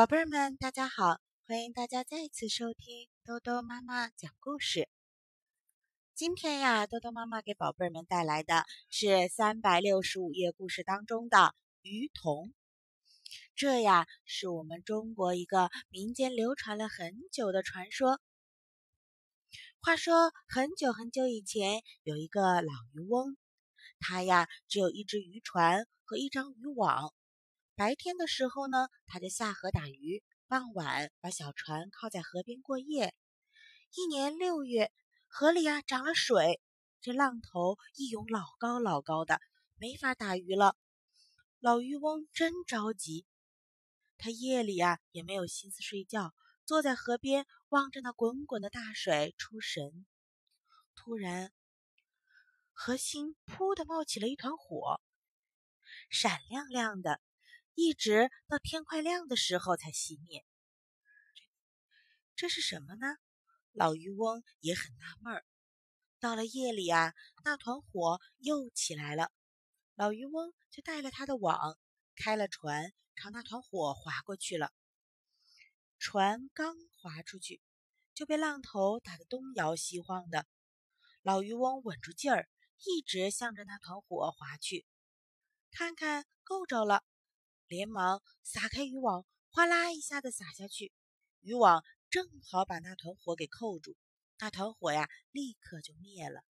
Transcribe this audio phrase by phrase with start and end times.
[0.00, 1.20] 宝贝儿们，大家好！
[1.46, 4.88] 欢迎大家再次收听豆豆妈妈讲故事。
[6.14, 12.54] 今天呀，豆豆妈妈给宝贝儿们带来的是三百六十五页故事当中的鱼童。
[13.54, 18.22] 这呀，是我们中国一个民间流传了很久的传说。
[19.82, 23.36] 话说，很久很久以前，有一个老渔翁，
[23.98, 27.12] 他呀只有一只渔船和一张渔网。
[27.80, 33.14] 白天的时候呢，他就下河打鱼；傍晚把小船靠在河边过夜。
[33.94, 34.92] 一年六月，
[35.28, 36.60] 河里啊涨了水，
[37.00, 39.40] 这浪头一涌老高老高的，
[39.76, 40.76] 没法打鱼了。
[41.58, 43.24] 老渔翁真着急，
[44.18, 46.34] 他夜里啊也没有心思睡觉，
[46.66, 50.04] 坐在河边望着那滚滚的大水出神。
[50.94, 51.50] 突然，
[52.72, 55.00] 河心扑的冒起了一团火，
[56.10, 57.22] 闪亮亮的。
[57.74, 60.44] 一直到天快亮的时候才熄灭，
[62.34, 63.06] 这是什么呢？
[63.72, 65.44] 老渔翁也很纳闷儿。
[66.18, 69.30] 到了夜里啊，那团火又起来了，
[69.94, 71.78] 老渔翁就带了他的网，
[72.16, 74.72] 开了船，朝那团火划过去了。
[75.98, 77.62] 船刚划出去，
[78.12, 80.46] 就被浪头打得东摇西晃的。
[81.22, 82.48] 老渔翁稳住劲儿，
[82.84, 84.84] 一直向着那团火划去，
[85.70, 87.04] 看看够着了。
[87.70, 90.92] 连忙撒开渔网，哗啦一下子撒下去，
[91.40, 93.96] 渔网正好把那团火给扣住，
[94.40, 96.42] 那团火呀立刻就灭了。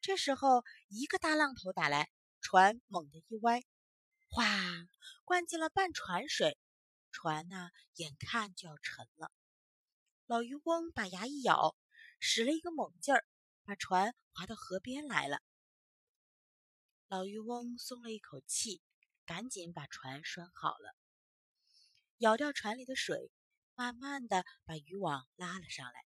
[0.00, 3.62] 这时候一个大浪头打来，船猛地一歪，
[4.28, 4.44] 哗，
[5.24, 6.58] 灌进了半船水，
[7.12, 9.30] 船呐眼看就要沉了。
[10.26, 11.76] 老渔翁把牙一咬，
[12.18, 13.24] 使了一个猛劲儿，
[13.62, 15.40] 把船划到河边来了。
[17.06, 18.82] 老渔翁松了一口气。
[19.30, 20.96] 赶紧把船拴好了，
[22.18, 23.30] 舀掉船里的水，
[23.76, 26.04] 慢慢的把渔网拉了上来。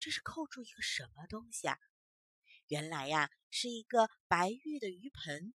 [0.00, 1.78] 这是扣住一个什么东西啊？
[2.66, 5.54] 原来呀，是一个白玉的鱼盆。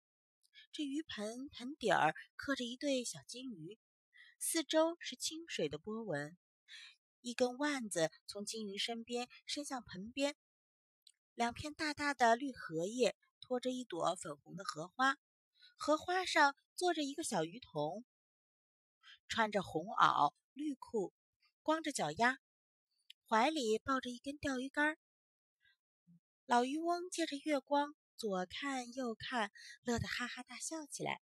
[0.71, 3.77] 这鱼盆盆底儿刻着一对小金鱼，
[4.39, 6.37] 四周是清水的波纹。
[7.19, 10.37] 一根腕子从金鱼身边伸向盆边，
[11.35, 15.17] 两片大大的绿荷叶托着一朵粉红的荷花。
[15.83, 18.05] 荷花上坐着一个小鱼童，
[19.27, 21.11] 穿着红袄绿裤，
[21.63, 22.37] 光着脚丫，
[23.27, 24.99] 怀里抱着一根钓鱼竿。
[26.45, 31.19] 老渔翁借着月光左看右看，乐得哈哈大笑起来。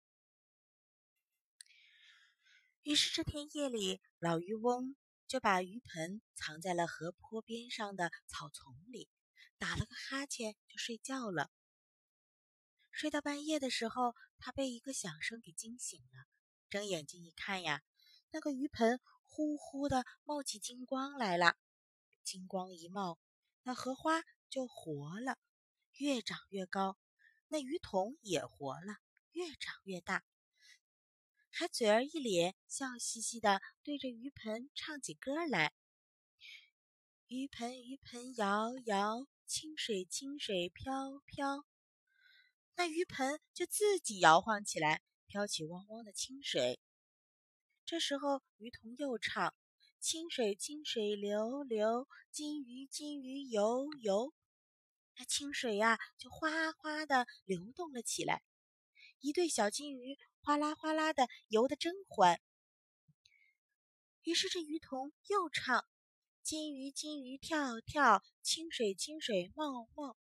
[2.81, 4.97] 于是这天夜里，老渔翁
[5.28, 9.11] 就把鱼盆藏在了河坡边上的草丛里，
[9.59, 11.50] 打了个哈欠就睡觉了。
[12.97, 16.25] 睡到半夜的时候，他被一个响声给惊醒了。
[16.71, 17.83] 睁眼睛一看呀，
[18.31, 21.59] 那个鱼盆呼呼的冒起金光来了。
[22.25, 23.19] 金光一冒，
[23.65, 25.37] 那荷花就活了，
[25.99, 26.97] 越长越高；
[27.49, 28.97] 那鱼桶也活了，
[29.33, 30.25] 越长越大，
[31.51, 35.75] 还嘴儿一咧，笑嘻嘻的对着鱼盆唱起歌来
[37.28, 41.67] ：“鱼盆鱼盆摇摇，清水清水飘飘。”
[42.79, 46.79] 那鱼盆就自己摇晃起来，飘起汪汪的清水。
[47.87, 49.55] 这时候，鱼童又唱
[49.99, 54.35] ：“清水清水流流，金鱼金鱼游游。”
[55.17, 58.43] 那清水呀，就哗哗的流动了起来。
[59.21, 62.39] 一对小金鱼哗啦哗啦的游得真欢。
[64.25, 65.87] 于是，这鱼童又唱
[66.45, 70.19] ：“金鱼金鱼跳跳，清水清水冒冒。”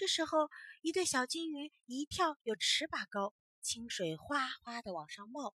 [0.00, 0.48] 这时候，
[0.80, 5.54] 一对小金鱼一跳有尺把高，清水哗哗的往上冒。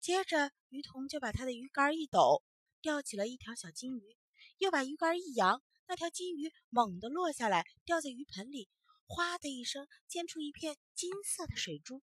[0.00, 2.42] 接着，鱼童就把他的鱼竿一抖，
[2.80, 4.16] 钓起了一条小金鱼，
[4.56, 8.70] 又把鱼竿一扬，那条金鱼猛地落下来，掉在鱼盆里，
[9.06, 12.02] 哗的一声溅出一片金色的水珠，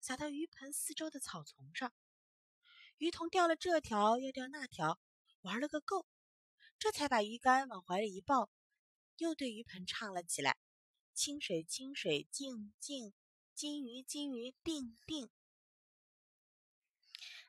[0.00, 1.94] 洒到鱼盆四周的草丛上。
[2.96, 4.98] 鱼童钓了这条，又钓那条，
[5.42, 6.04] 玩了个够，
[6.80, 8.50] 这才把鱼竿往怀里一抱。
[9.18, 10.56] 又对鱼盆唱了起来
[11.14, 13.14] ：“清水清水静静，
[13.54, 15.30] 金鱼金鱼定定。”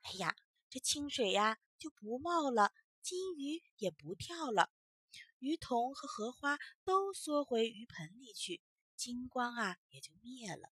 [0.03, 0.35] 哎呀，
[0.69, 4.71] 这清水呀就不冒了，金鱼也不跳了，
[5.39, 8.61] 鱼童和荷花都缩回鱼盆里去，
[8.95, 10.71] 金光啊也就灭了。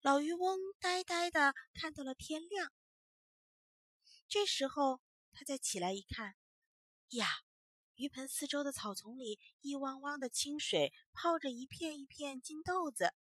[0.00, 2.72] 老渔翁呆呆的看到了天亮。
[4.28, 5.00] 这时候
[5.32, 6.36] 他再起来一看，
[7.10, 7.44] 呀！
[7.96, 13.12] 鱼盆四周的草丛里，一汪汪的清水泡着一片一片金豆子。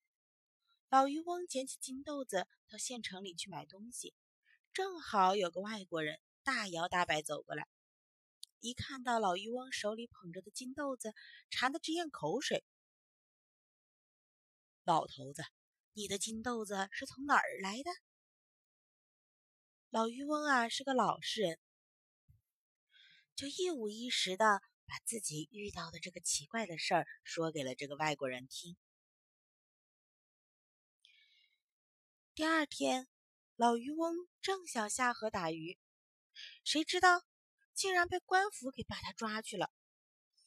[0.88, 4.14] 老渔翁捡起金豆子到县城里去买东西，
[4.72, 7.66] 正好有个外国人大摇大摆走过来，
[8.60, 11.14] 一看到老渔翁手里捧着的金豆子，
[11.50, 12.64] 馋得直咽口水。
[14.84, 15.42] 老头子，
[15.94, 17.90] 你的金豆子是从哪儿来的？
[19.90, 21.58] 老渔翁啊，是个老实人，
[23.40, 28.76] 就一五一十的把自己遇到的这个奇怪的事儿说给了这个外国人听。
[32.34, 33.08] 第二天，
[33.56, 35.78] 老渔翁正想下河打鱼，
[36.64, 37.24] 谁知道
[37.72, 39.70] 竟然被官府给把他抓去了。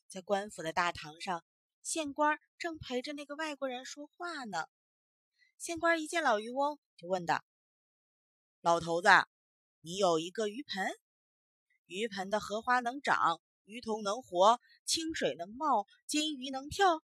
[0.08, 1.44] 在官府的大堂上，
[1.82, 4.68] 县官正陪着那个外国人说话呢。
[5.58, 7.44] 县官一见老渔翁，就问道
[8.62, 9.10] ：“老头子，
[9.82, 10.96] 你有一个鱼盆？
[11.86, 17.04] 鱼盆的荷花能长，鱼桶能活，清水能冒，金鱼能跳，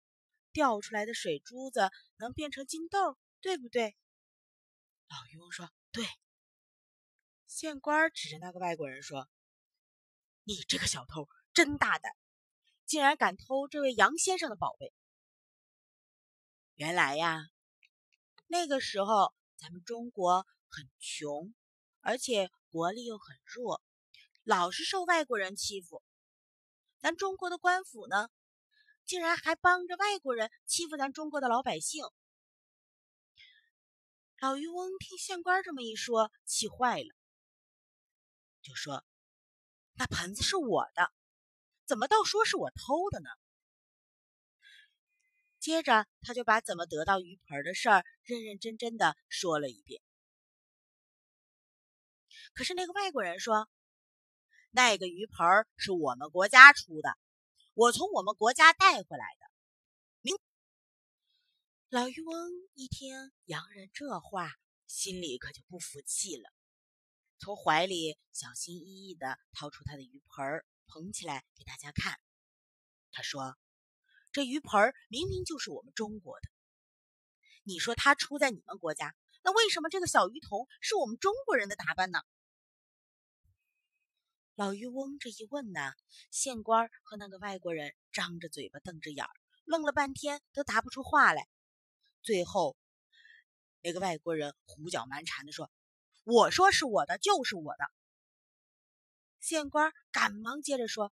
[0.51, 3.95] 掉出来的水珠子能变成金豆，对不对？”
[5.09, 6.05] 老渔翁说：“对。”
[7.47, 9.29] 县官指着那个外国人说
[10.43, 12.13] ：“你这个小偷真大胆，
[12.85, 14.93] 竟然敢偷这位杨先生的宝贝！
[16.75, 17.49] 原来呀，
[18.47, 21.53] 那个时候咱们中国很穷，
[21.99, 23.81] 而且国力又很弱，
[24.43, 26.03] 老是受外国人欺负。
[26.99, 28.29] 咱中国的官府呢，
[29.05, 32.03] 竟然还帮着外国人欺负咱中国的老百姓。”
[34.41, 37.15] 老渔翁听县官这么一说，气坏了，
[38.63, 39.05] 就说
[39.93, 41.13] ：“那盆子是我的，
[41.85, 43.29] 怎么倒说是我偷的呢？”
[45.59, 50.01] 接着，他就把怎么得到鱼盆的事儿认认真真的说了一遍。
[52.55, 53.69] 可是那个外国人说
[54.73, 57.17] ：“那个鱼盆是我们国家出的，
[57.73, 59.51] 我从我们国家带回来的。”
[60.23, 60.33] 明
[61.89, 64.49] 老渔翁一听洋人这话，
[64.87, 66.49] 心里可就不服气了，
[67.37, 72.17] 从怀里小心翼翼地掏出他的鱼盆儿，捧起来给大家看。
[73.11, 73.57] 他说
[74.31, 76.49] ：“这鱼盆儿明明就是我们中国的，
[77.63, 79.13] 你说它出在你们国家，
[79.43, 82.21] 那为什么这个小鱼童是我们中国人的打扮呢？”
[84.61, 85.91] 老渔翁这一问呢，
[86.29, 89.31] 县官和那个外国人张着嘴巴瞪着眼儿，
[89.63, 91.49] 愣了半天都答不出话来。
[92.21, 92.77] 最后，
[93.81, 95.71] 那个外国人胡搅蛮缠的说
[96.25, 97.91] ：“我说是我的，就是我的。”
[99.41, 101.11] 县官赶忙接着说：“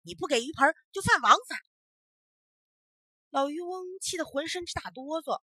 [0.00, 1.62] 你不给鱼盆，就犯王法。”
[3.28, 5.42] 老渔翁气得浑身直打哆嗦，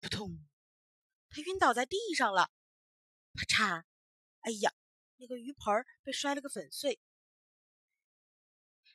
[0.00, 0.46] 扑通，
[1.30, 2.50] 他晕倒在地上了。
[3.32, 3.84] 啪嚓，
[4.40, 4.74] 哎呀，
[5.18, 7.00] 那个鱼盆被摔了个粉碎。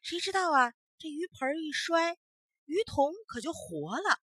[0.01, 2.17] 谁知道啊，这鱼盆一摔，
[2.65, 4.19] 鱼桶可就活了。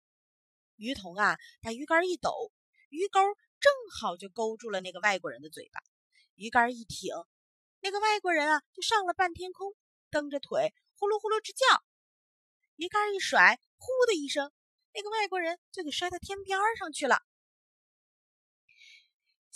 [0.77, 2.53] 鱼童啊，把鱼竿一抖，
[2.89, 3.21] 鱼钩
[3.61, 5.81] 正好就勾住了那个外国人的嘴巴。
[6.35, 7.15] 鱼竿一挺，
[7.81, 9.75] 那个外国人啊就上了半天空，
[10.11, 11.65] 蹬着腿呼噜呼噜直叫。
[12.77, 14.53] 鱼竿一甩，呼的一声，
[14.95, 17.23] 那个外国人就给摔到天边上去了。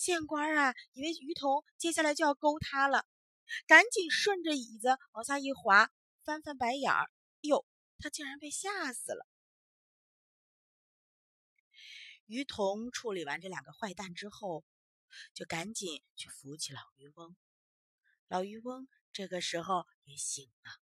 [0.02, 3.06] 县官啊，以为于童接下来就要勾他了，
[3.68, 5.92] 赶紧顺着椅子往下一滑，
[6.24, 7.08] 翻翻白眼儿，
[7.42, 7.64] 哟，
[7.98, 9.24] 他竟然被吓死了。
[12.26, 14.64] 于童处理完这两个坏蛋之后，
[15.34, 17.36] 就赶紧去扶起老渔翁。
[18.26, 20.80] 老渔翁这个时候也醒了。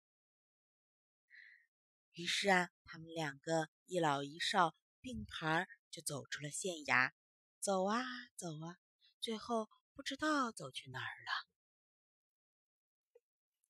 [2.15, 7.13] 于是啊，他们两个一老一少并排就走出了县衙，
[7.61, 8.03] 走啊
[8.37, 8.77] 走啊，
[9.25, 11.49] 最后不知道走去哪儿了。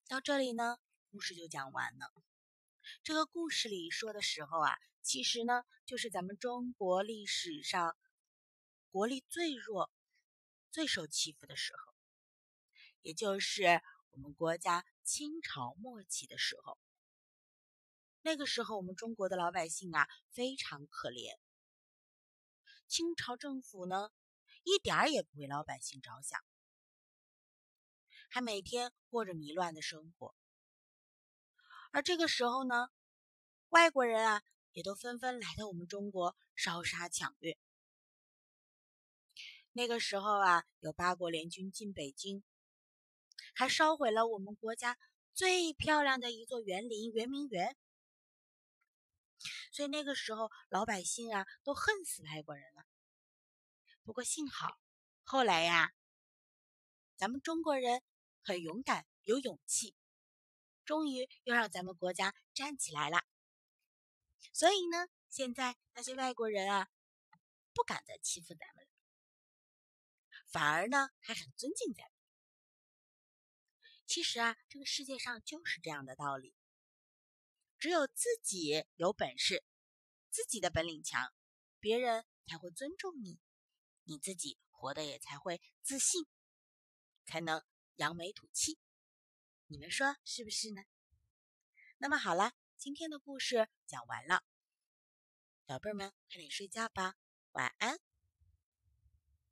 [0.09, 0.79] 到这里呢，
[1.13, 2.13] 故事就讲完了。
[3.05, 4.77] 这个故事里说的时候啊。
[5.01, 7.95] 其实呢，就是咱们中国历史上
[8.91, 9.93] 国力最弱、
[10.73, 11.95] 最受欺负的时候，
[13.03, 13.81] 也就是
[14.11, 16.79] 我们国家清朝末期的时候。
[18.23, 21.37] 那个时候，我们中国的老百姓啊非常可怜，
[22.89, 24.11] 清朝政府呢
[24.65, 26.45] 一点儿也不为老百姓着想，
[28.29, 30.35] 还每天过着糜乱的生活。
[31.93, 32.89] 而这个时候呢，
[33.69, 34.43] 外国人啊。
[34.75, 37.57] 也都纷纷来到我们中国烧杀抢掠。
[39.71, 42.43] 那个时候啊，有八国联军进北京，
[43.55, 44.99] 还烧毁了我们国家
[45.33, 47.77] 最漂亮的一座园林圆明园。
[49.71, 52.85] 所以那个时候老百姓啊都恨死外国人了。
[54.05, 54.79] 不过幸好，
[55.23, 55.95] 后来呀，
[57.17, 58.03] 咱们中国人
[58.43, 59.97] 很勇敢，有勇气，
[60.85, 63.25] 终于又让咱们国家站起来了。
[64.53, 66.91] 所以呢，现在那些外国人啊，
[67.73, 68.91] 不敢再欺负咱们了，
[70.49, 72.13] 反而呢还很尊敬咱们。
[74.07, 76.55] 其实啊，这个世界上就是这样的道理。
[77.79, 79.65] 只有自己有本事，
[80.29, 81.33] 自己的本领强，
[81.81, 83.41] 别人才会尊重你，
[84.05, 86.27] 你自己活的也才会自信，
[87.25, 87.63] 才能
[87.97, 88.79] 扬眉吐气。
[89.67, 90.83] 你们说是不是呢？
[91.99, 94.45] 那么好了，今天的故事讲完了，
[95.67, 97.17] 宝贝们快点睡觉吧，
[97.53, 97.99] 晚安。